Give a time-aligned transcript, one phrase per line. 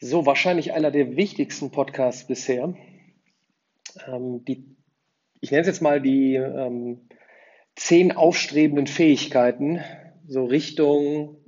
[0.00, 2.72] So, wahrscheinlich einer der wichtigsten Podcasts bisher.
[4.06, 4.76] Ähm, die,
[5.40, 7.08] ich nenne es jetzt mal die ähm,
[7.74, 9.80] zehn aufstrebenden Fähigkeiten,
[10.28, 11.38] so Richtung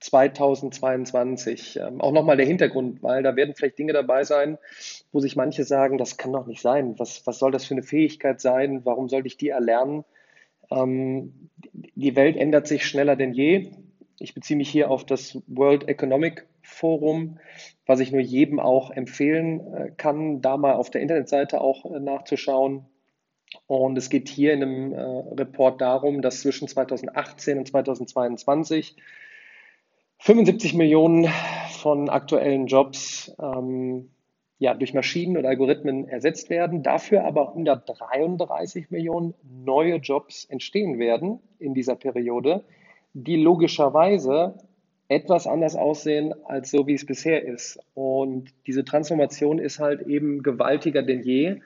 [0.00, 1.76] 2022.
[1.76, 4.58] Ähm, auch nochmal der Hintergrund, weil da werden vielleicht Dinge dabei sein,
[5.12, 6.98] wo sich manche sagen, das kann doch nicht sein.
[6.98, 8.84] Was, was soll das für eine Fähigkeit sein?
[8.84, 10.04] Warum sollte ich die erlernen?
[10.72, 13.70] Ähm, die Welt ändert sich schneller denn je.
[14.20, 17.38] Ich beziehe mich hier auf das World Economic Forum,
[17.86, 21.98] was ich nur jedem auch empfehlen äh, kann, da mal auf der Internetseite auch äh,
[21.98, 22.84] nachzuschauen.
[23.66, 28.96] Und es geht hier in einem äh, Report darum, dass zwischen 2018 und 2022
[30.18, 31.26] 75 Millionen
[31.78, 34.10] von aktuellen Jobs ähm,
[34.58, 41.40] ja, durch Maschinen und Algorithmen ersetzt werden, dafür aber 133 Millionen neue Jobs entstehen werden
[41.58, 42.62] in dieser Periode,
[43.12, 44.54] die logischerweise
[45.08, 47.80] etwas anders aussehen als so, wie es bisher ist.
[47.94, 51.60] Und diese Transformation ist halt eben gewaltiger denn je.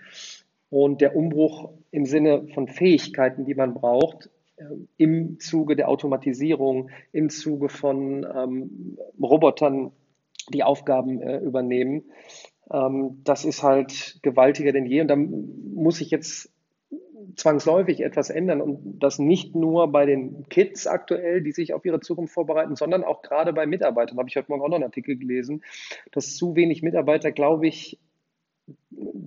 [0.71, 4.65] Und der Umbruch im Sinne von Fähigkeiten, die man braucht, äh,
[4.97, 9.93] im Zuge der Automatisierung, im Zuge von ähm, Robotern,
[10.49, 12.05] die Aufgaben äh, übernehmen,
[12.73, 15.03] ähm, das ist halt gewaltiger denn je.
[15.03, 16.51] Und da muss ich jetzt
[17.37, 22.01] zwangsläufig etwas ändern und das nicht nur bei den Kids aktuell, die sich auf ihre
[22.01, 24.17] Zukunft vorbereiten, sondern auch gerade bei Mitarbeitern.
[24.17, 25.63] Da habe ich heute Morgen auch noch einen Artikel gelesen,
[26.13, 27.99] dass zu wenig Mitarbeiter, glaube ich,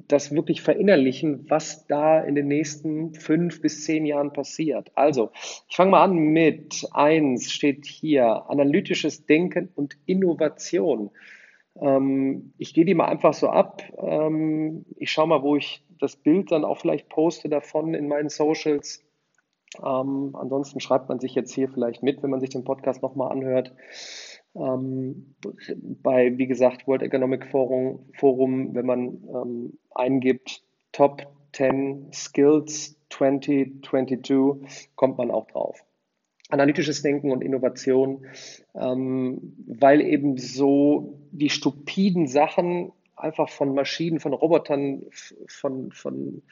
[0.08, 4.92] das wirklich verinnerlichen, was da in den nächsten fünf bis zehn Jahren passiert.
[4.96, 5.32] Also,
[5.70, 11.12] ich fange mal an mit eins steht hier, analytisches Denken und Innovation.
[11.80, 13.84] Ähm, ich gehe die mal einfach so ab.
[14.02, 18.30] Ähm, ich schaue mal, wo ich das Bild dann auch vielleicht poste davon in meinen
[18.30, 19.04] Socials.
[19.84, 23.32] Ähm, ansonsten schreibt man sich jetzt hier vielleicht mit, wenn man sich den Podcast nochmal
[23.32, 23.74] anhört.
[24.56, 25.36] Ähm,
[26.04, 34.90] bei, wie gesagt, World Economic Forum, Forum wenn man ähm, eingibt Top 10 Skills 2022,
[34.96, 35.84] kommt man auch drauf
[36.50, 38.26] analytisches Denken und Innovation,
[38.76, 45.04] ähm, weil eben so die stupiden Sachen einfach von Maschinen, von Robotern,
[45.48, 46.44] von, von,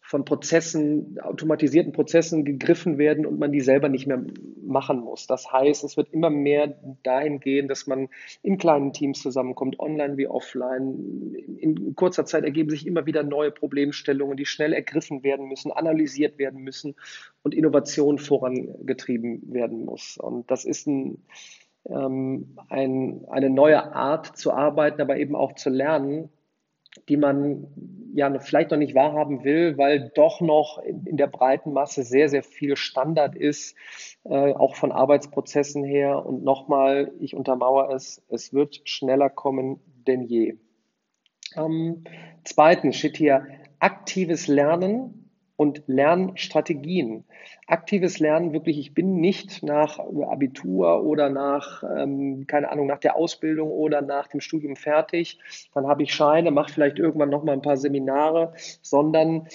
[0.00, 4.24] von Prozessen, automatisierten Prozessen gegriffen werden und man die selber nicht mehr
[4.64, 5.26] machen muss.
[5.26, 8.08] Das heißt, es wird immer mehr dahin gehen, dass man
[8.42, 11.34] in kleinen Teams zusammenkommt, online wie offline.
[11.58, 16.38] In kurzer Zeit ergeben sich immer wieder neue Problemstellungen, die schnell ergriffen werden müssen, analysiert
[16.38, 16.94] werden müssen
[17.42, 20.16] und Innovation vorangetrieben werden muss.
[20.16, 21.24] Und das ist ein,
[21.88, 26.30] ähm, ein, eine neue Art zu arbeiten, aber eben auch zu lernen,
[27.08, 27.66] die man
[28.14, 32.44] ja vielleicht noch nicht wahrhaben will, weil doch noch in der breiten Masse sehr, sehr
[32.44, 33.76] viel Standard ist,
[34.24, 36.24] äh, auch von Arbeitsprozessen her.
[36.24, 40.56] Und nochmal, ich untermauere es, es wird schneller kommen denn je.
[41.56, 42.04] Ähm,
[42.44, 43.46] zweitens steht hier
[43.80, 45.23] aktives Lernen
[45.56, 47.24] und Lernstrategien.
[47.66, 53.16] Aktives Lernen wirklich, ich bin nicht nach Abitur oder nach, ähm, keine Ahnung, nach der
[53.16, 55.38] Ausbildung oder nach dem Studium fertig,
[55.72, 59.48] dann habe ich Scheine, mache vielleicht irgendwann nochmal ein paar Seminare, sondern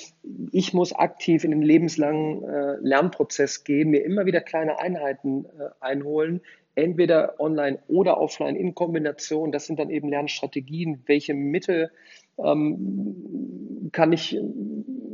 [0.52, 5.70] ich muss aktiv in den lebenslangen äh, Lernprozess gehen, mir immer wieder kleine Einheiten äh,
[5.82, 6.42] einholen,
[6.76, 9.52] entweder online oder offline in Kombination.
[9.52, 11.04] Das sind dann eben Lernstrategien.
[11.06, 11.92] Welche Mittel
[12.38, 14.40] ähm, kann ich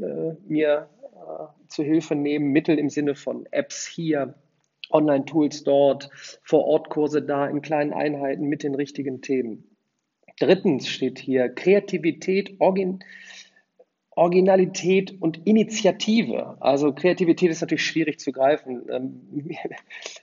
[0.04, 2.52] äh, mir äh, zu Hilfe nehmen?
[2.52, 4.36] Mittel im Sinne von Apps hier,
[4.92, 6.10] Online-Tools dort,
[6.44, 9.76] Vor-Ort-Kurse da in kleinen Einheiten mit den richtigen Themen.
[10.40, 13.00] Drittens steht hier Kreativität, Organ
[14.16, 16.56] Originalität und Initiative.
[16.62, 18.84] Also Kreativität ist natürlich schwierig zu greifen.
[18.90, 19.22] Ähm,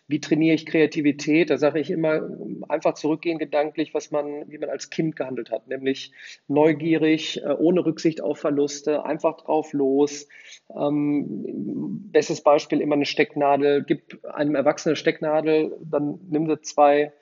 [0.09, 1.51] wie trainiere ich Kreativität?
[1.51, 2.23] Da sage ich immer
[2.71, 6.13] einfach zurückgehen gedanklich, was man, wie man als Kind gehandelt hat, nämlich
[6.49, 10.27] neugierig, äh, ohne Rücksicht auf Verluste, einfach drauf los.
[10.75, 13.85] Ähm, bestes Beispiel immer eine Stecknadel.
[13.85, 17.13] Gib einem Erwachsenen eine Stecknadel, dann nimm sie zwei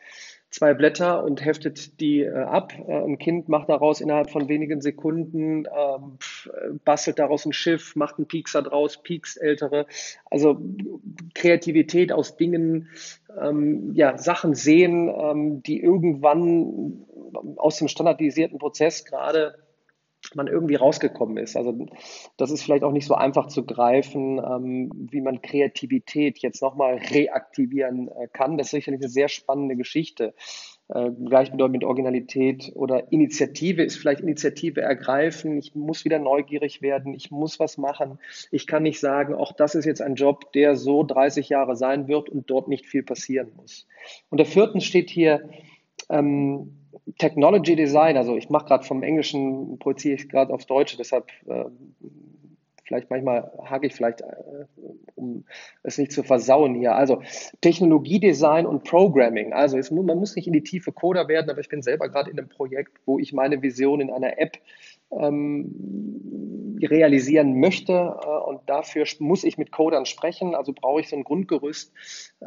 [0.51, 2.73] zwei Blätter und heftet die äh, ab.
[2.87, 6.19] Äh, ein Kind macht daraus innerhalb von wenigen Sekunden, ähm,
[6.85, 9.87] bastelt daraus ein Schiff, macht einen Piekser draus, piekst ältere.
[10.31, 10.61] Also
[11.35, 12.89] Kreativität aus Dingen,
[13.41, 17.07] ähm, ja, Sachen sehen, ähm, die irgendwann
[17.57, 19.55] aus dem standardisierten Prozess gerade
[20.35, 21.57] man irgendwie rausgekommen ist.
[21.57, 21.87] Also
[22.37, 27.01] das ist vielleicht auch nicht so einfach zu greifen, ähm, wie man Kreativität jetzt nochmal
[27.11, 28.59] reaktivieren äh, kann.
[28.59, 30.35] Das ist sicherlich eine sehr spannende Geschichte.
[30.89, 35.57] Äh, gleichbedeutend mit Originalität oder Initiative ist vielleicht Initiative ergreifen.
[35.57, 37.15] Ich muss wieder neugierig werden.
[37.15, 38.19] Ich muss was machen.
[38.51, 42.09] Ich kann nicht sagen, auch das ist jetzt ein Job, der so 30 Jahre sein
[42.09, 43.87] wird und dort nicht viel passieren muss.
[44.31, 45.49] Und der vierten steht hier,
[46.09, 46.80] ähm,
[47.19, 51.65] Technology Design, also ich mache gerade vom Englischen, projiziere ich gerade aufs Deutsche, deshalb äh,
[52.91, 54.27] vielleicht manchmal hake ich vielleicht, äh,
[55.15, 55.45] um
[55.85, 56.97] es nicht zu versauen hier.
[56.97, 57.23] Also
[57.61, 59.53] Technologiedesign und Programming.
[59.53, 62.31] Also es, man muss nicht in die tiefe Coder werden, aber ich bin selber gerade
[62.31, 64.59] in einem Projekt, wo ich meine Vision in einer App
[65.13, 67.93] ähm, realisieren möchte.
[67.93, 70.55] Äh, und dafür muss ich mit Codern sprechen.
[70.55, 71.93] Also brauche ich so ein Grundgerüst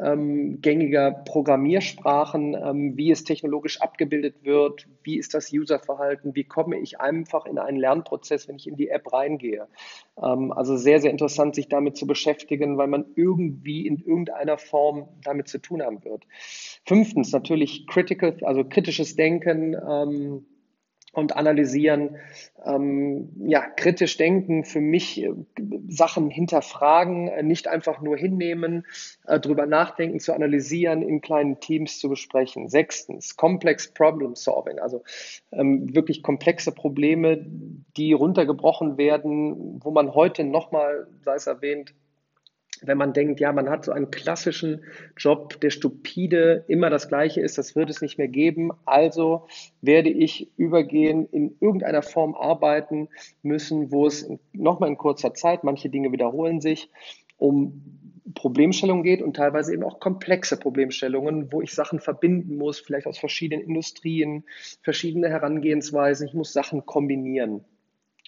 [0.00, 6.78] ähm, gängiger Programmiersprachen, ähm, wie es technologisch abgebildet wird, wie ist das Userverhalten, wie komme
[6.78, 9.68] ich einfach in einen Lernprozess, wenn ich in die App reingehe.
[10.22, 15.08] Ähm, also sehr, sehr interessant, sich damit zu beschäftigen, weil man irgendwie in irgendeiner Form
[15.22, 16.24] damit zu tun haben wird.
[16.86, 20.44] Fünftens natürlich critical, also kritisches Denken.
[21.14, 22.16] Und analysieren,
[22.64, 25.32] ähm, ja, kritisch denken, für mich äh,
[25.88, 28.84] Sachen hinterfragen, äh, nicht einfach nur hinnehmen,
[29.26, 32.68] äh, drüber nachdenken, zu analysieren, in kleinen Teams zu besprechen.
[32.68, 35.02] Sechstens, Complex Problem Solving, also
[35.52, 37.46] ähm, wirklich komplexe Probleme,
[37.96, 41.94] die runtergebrochen werden, wo man heute nochmal, sei es erwähnt,
[42.82, 44.84] wenn man denkt, ja, man hat so einen klassischen
[45.16, 48.70] Job, der stupide immer das Gleiche ist, das wird es nicht mehr geben.
[48.84, 49.46] Also
[49.80, 53.08] werde ich übergehen, in irgendeiner Form arbeiten
[53.42, 56.90] müssen, wo es nochmal in kurzer Zeit, manche Dinge wiederholen sich,
[57.36, 57.82] um
[58.34, 63.18] Problemstellungen geht und teilweise eben auch komplexe Problemstellungen, wo ich Sachen verbinden muss, vielleicht aus
[63.18, 64.44] verschiedenen Industrien,
[64.82, 66.26] verschiedene Herangehensweisen.
[66.26, 67.64] Ich muss Sachen kombinieren.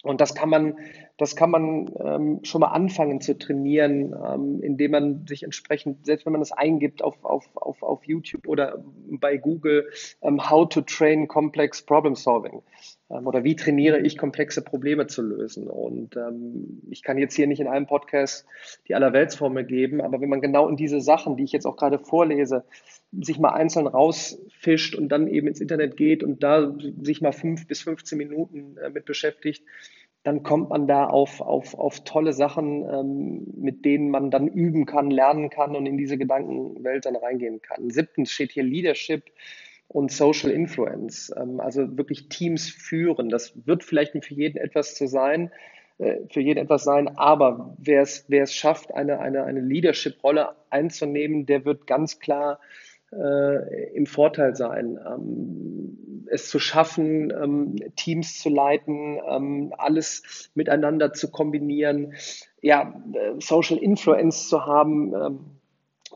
[0.06, 0.78] Und das kann man,
[1.16, 6.26] das kann man ähm, schon mal anfangen zu trainieren, ähm, indem man sich entsprechend, selbst
[6.26, 9.90] wenn man das eingibt auf, auf, auf, auf YouTube oder bei Google,
[10.22, 12.62] ähm, How to Train Complex Problem Solving
[13.08, 15.68] oder wie trainiere ich komplexe Probleme zu lösen.
[15.68, 18.46] Und ähm, ich kann jetzt hier nicht in einem Podcast
[18.88, 21.98] die Allerweltsformel geben, aber wenn man genau in diese Sachen, die ich jetzt auch gerade
[21.98, 22.64] vorlese,
[23.12, 27.68] sich mal einzeln rausfischt und dann eben ins Internet geht und da sich mal fünf
[27.68, 29.64] bis 15 Minuten äh, mit beschäftigt,
[30.24, 34.84] dann kommt man da auf, auf, auf tolle Sachen, ähm, mit denen man dann üben
[34.84, 37.90] kann, lernen kann und in diese Gedankenwelt dann reingehen kann.
[37.90, 39.22] Siebtens steht hier Leadership
[39.88, 43.28] und Social Influence, ähm, also wirklich Teams führen.
[43.28, 45.50] Das wird vielleicht für jeden etwas zu sein,
[45.98, 50.54] äh, für jeden etwas sein, aber wer es, wer es schafft, eine, eine, eine Leadership-Rolle
[50.70, 52.60] einzunehmen, der wird ganz klar
[53.12, 54.98] äh, im Vorteil sein.
[55.06, 62.14] Ähm, es zu schaffen, ähm, Teams zu leiten, ähm, alles miteinander zu kombinieren,
[62.60, 65.40] ja, äh, Social Influence zu haben, ähm,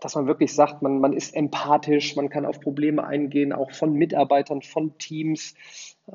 [0.00, 3.92] dass man wirklich sagt, man, man ist empathisch, man kann auf Probleme eingehen, auch von
[3.92, 5.54] Mitarbeitern, von Teams.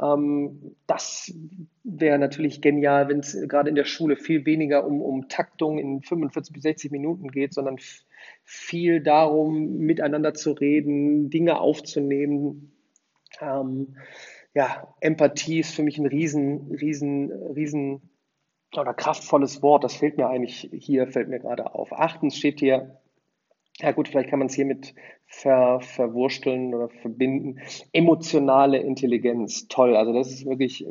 [0.02, 1.34] Ähm, das
[1.84, 6.02] wäre natürlich genial, wenn es gerade in der Schule viel weniger um, um Taktung in
[6.02, 7.78] 45 bis 60 Minuten geht, sondern
[8.44, 12.72] viel darum, miteinander zu reden, Dinge aufzunehmen.
[13.42, 13.98] Ähm,
[14.54, 18.10] ja, Empathie ist für mich ein riesen, riesen, riesen
[18.76, 19.84] oder kraftvolles Wort.
[19.84, 21.94] Das fehlt mir eigentlich hier, fällt mir gerade auf.
[21.94, 23.00] Achtens steht hier,
[23.82, 24.96] ja gut, vielleicht kann man es hiermit
[25.28, 27.60] ver, verwursteln oder verbinden.
[27.92, 29.96] Emotionale Intelligenz, toll.
[29.96, 30.86] Also das ist wirklich,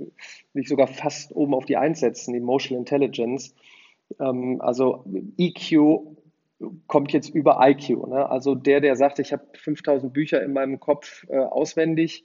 [0.53, 3.55] will ich sogar fast oben auf die einsetzen, Emotional Intelligence.
[4.21, 5.05] Ähm, also
[5.39, 6.15] EQ
[6.87, 8.07] kommt jetzt über IQ.
[8.07, 8.29] Ne?
[8.29, 12.25] Also der, der sagt, ich habe 5000 Bücher in meinem Kopf äh, auswendig,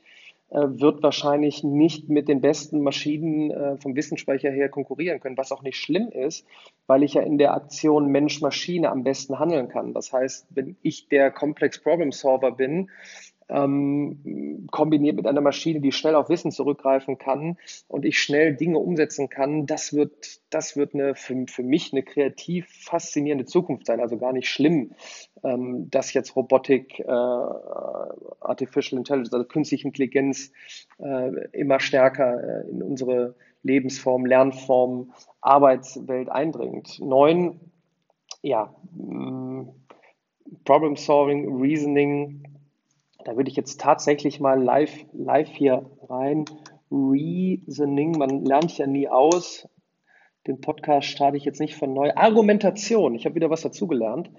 [0.52, 5.62] wird wahrscheinlich nicht mit den besten Maschinen äh, vom Wissensspeicher her konkurrieren können, was auch
[5.62, 6.46] nicht schlimm ist,
[6.88, 9.94] weil ich ja in der Aktion Mensch-Maschine am besten handeln kann.
[9.94, 12.90] Das heißt, wenn ich der Complex Problem Solver bin,
[13.50, 18.80] ähm, kombiniert mit einer Maschine, die schnell auf Wissen zurückgreifen kann und ich schnell Dinge
[18.80, 24.00] umsetzen kann, das wird, das wird eine, für, für mich eine kreativ faszinierende Zukunft sein.
[24.00, 24.92] Also gar nicht schlimm,
[25.44, 30.52] ähm, dass jetzt Robotik, äh, Artificial Intelligence, also künstliche Intelligenz
[31.00, 37.00] äh, immer stärker äh, in unsere Lebensform, Lernform, Arbeitswelt eindringt.
[37.00, 37.60] Neun,
[38.42, 39.70] ja, mm,
[40.66, 42.44] Problem Solving, Reasoning,
[43.26, 46.46] da würde ich jetzt tatsächlich mal live, live hier rein.
[46.92, 49.68] Reasoning, man lernt ja nie aus.
[50.48, 52.12] Den Podcast starte ich jetzt nicht von neu.
[52.16, 54.32] Argumentation, ich habe wieder was dazugelernt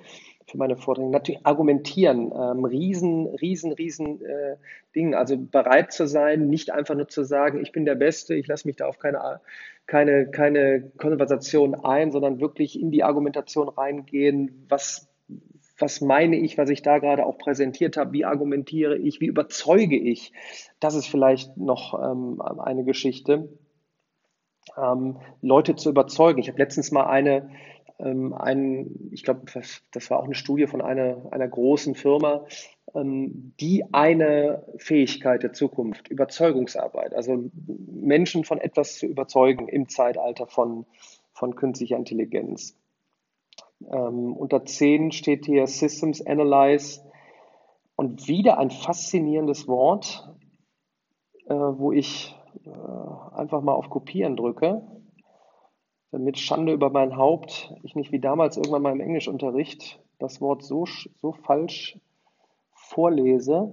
[0.51, 1.11] für meine Vorträge.
[1.11, 4.57] Natürlich argumentieren, ähm, riesen, riesen, riesen äh,
[4.95, 5.15] Ding.
[5.15, 8.67] Also bereit zu sein, nicht einfach nur zu sagen, ich bin der Beste, ich lasse
[8.67, 9.41] mich da auf keine,
[9.87, 14.67] keine, keine Konversation ein, sondern wirklich in die Argumentation reingehen.
[14.69, 15.10] Was
[15.81, 19.97] was meine ich, was ich da gerade auch präsentiert habe, wie argumentiere ich, wie überzeuge
[19.97, 20.33] ich.
[20.79, 23.49] Das ist vielleicht noch ähm, eine Geschichte,
[24.77, 26.41] ähm, Leute zu überzeugen.
[26.41, 27.51] Ich habe letztens mal eine,
[27.99, 29.43] ähm, einen, ich glaube,
[29.91, 32.47] das, war auch eine Studie von einer, einer großen Firma,
[32.95, 40.47] ähm, die eine Fähigkeit der Zukunft, Überzeugungsarbeit, also Menschen von etwas zu überzeugen im Zeitalter
[40.47, 40.87] von,
[41.33, 42.77] von künstlicher Intelligenz.
[43.89, 47.01] Ähm, unter 10 steht hier Systems Analyze
[47.97, 50.29] und wieder ein faszinierendes Wort,
[51.47, 52.35] äh, wo ich
[52.65, 54.83] äh, einfach mal auf Kopieren drücke,
[56.11, 60.63] damit Schande über mein Haupt ich nicht wie damals irgendwann mal im Englischunterricht das Wort
[60.63, 60.85] so,
[61.17, 61.99] so falsch
[62.73, 63.73] vorlese.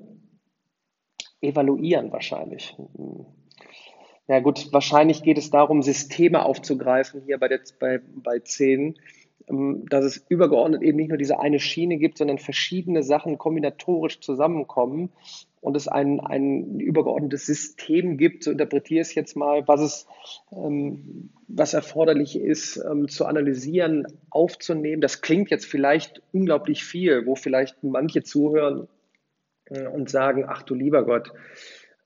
[1.39, 2.75] Evaluieren wahrscheinlich.
[4.27, 8.95] Ja gut, wahrscheinlich geht es darum, Systeme aufzugreifen hier bei, der, bei, bei 10, ähm,
[9.49, 15.09] dass es übergeordnet eben nicht nur diese eine Schiene gibt, sondern verschiedene Sachen kombinatorisch zusammenkommen
[15.61, 20.07] und es ein, ein übergeordnetes System gibt, so interpretiere ich es jetzt mal, was es,
[20.51, 25.01] ähm, was erforderlich ist, ähm, zu analysieren, aufzunehmen.
[25.01, 28.87] Das klingt jetzt vielleicht unglaublich viel, wo vielleicht manche zuhören
[29.65, 31.31] äh, und sagen, ach du lieber Gott,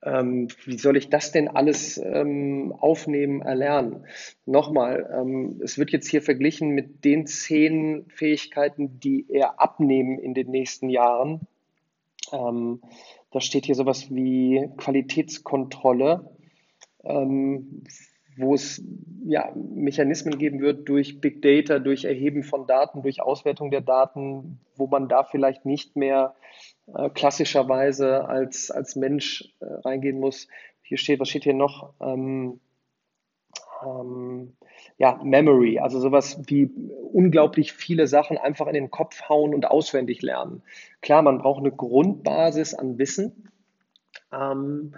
[0.03, 4.05] ähm, wie soll ich das denn alles ähm, aufnehmen, erlernen?
[4.45, 10.33] Nochmal, ähm, es wird jetzt hier verglichen mit den zehn Fähigkeiten, die eher abnehmen in
[10.33, 11.41] den nächsten Jahren.
[12.31, 12.81] Ähm,
[13.31, 16.29] da steht hier sowas wie Qualitätskontrolle,
[17.03, 17.83] ähm,
[18.37, 18.83] wo es
[19.25, 24.59] ja, Mechanismen geben wird durch Big Data, durch Erheben von Daten, durch Auswertung der Daten,
[24.75, 26.33] wo man da vielleicht nicht mehr
[26.95, 30.47] äh, klassischerweise als, als Mensch äh, reingehen muss.
[30.81, 31.93] Hier steht, was steht hier noch?
[32.01, 32.59] Ähm,
[33.85, 34.53] ähm,
[34.97, 36.69] ja, Memory, also sowas wie
[37.11, 40.63] unglaublich viele Sachen einfach in den Kopf hauen und auswendig lernen.
[41.01, 43.49] Klar, man braucht eine Grundbasis an Wissen.
[44.31, 44.93] Ähm,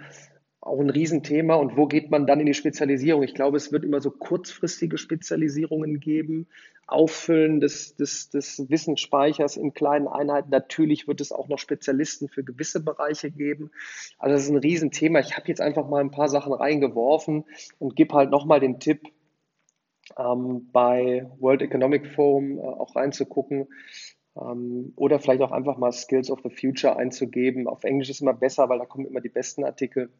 [0.64, 1.54] auch ein Riesenthema.
[1.54, 3.22] Und wo geht man dann in die Spezialisierung?
[3.22, 6.46] Ich glaube, es wird immer so kurzfristige Spezialisierungen geben,
[6.86, 10.50] Auffüllen des, des, des Wissensspeichers in kleinen Einheiten.
[10.50, 13.70] Natürlich wird es auch noch Spezialisten für gewisse Bereiche geben.
[14.18, 15.20] Also das ist ein Riesenthema.
[15.20, 17.44] Ich habe jetzt einfach mal ein paar Sachen reingeworfen
[17.78, 19.12] und gebe halt nochmal den Tipp,
[20.18, 23.68] ähm, bei World Economic Forum äh, auch reinzugucken
[24.36, 27.66] ähm, oder vielleicht auch einfach mal Skills of the Future einzugeben.
[27.66, 30.10] Auf Englisch ist immer besser, weil da kommen immer die besten Artikel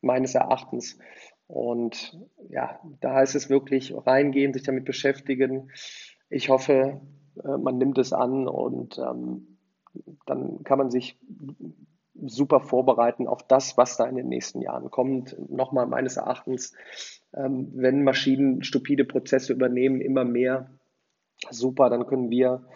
[0.00, 0.98] meines Erachtens.
[1.46, 5.70] Und ja, da heißt es wirklich reingehen, sich damit beschäftigen.
[6.28, 7.00] Ich hoffe,
[7.44, 9.58] äh, man nimmt es an und ähm,
[10.26, 11.18] dann kann man sich
[12.22, 15.36] super vorbereiten auf das, was da in den nächsten Jahren kommt.
[15.50, 16.74] Nochmal meines Erachtens,
[17.34, 20.70] ähm, wenn Maschinen stupide Prozesse übernehmen, immer mehr,
[21.50, 22.66] super, dann können wir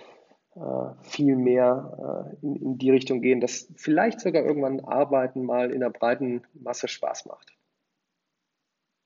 [1.02, 5.90] viel mehr äh, in die Richtung gehen, dass vielleicht sogar irgendwann Arbeiten mal in der
[5.90, 7.53] breiten Masse Spaß macht.